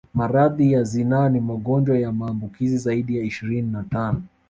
[0.13, 4.23] Maradhi ya zinaa ni magonjwa ya maambukizi zaidi ya ishirini na tano